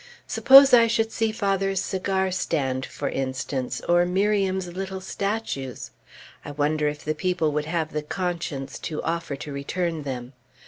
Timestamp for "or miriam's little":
3.87-4.99